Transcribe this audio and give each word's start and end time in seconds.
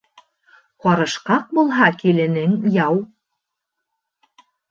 ...ҡарышҡаҡ 0.85 1.51
булһа 1.57 1.89
киленең 1.99 2.57
яу. 2.79 2.99